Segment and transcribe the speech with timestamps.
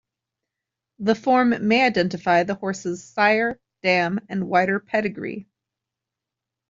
[0.97, 5.47] The form may identify the horse's sire, dam and wider pedigree.